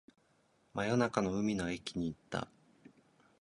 [0.73, 2.47] 真夜中に海の駅に行った